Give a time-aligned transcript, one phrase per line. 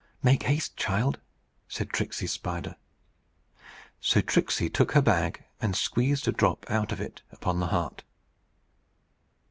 [0.23, 1.19] "Make haste, child!"
[1.67, 2.75] said Tricksey's spider.
[3.99, 8.01] So Tricksey took her bag, and squeezed a drop out of it upon the heart.